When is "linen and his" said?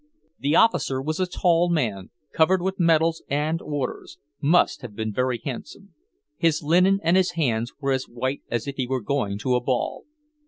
6.63-7.33